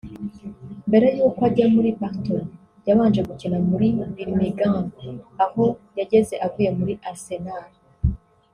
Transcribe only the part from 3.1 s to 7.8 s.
gukina muri Birmingham aho yageze avuye muri Arsenal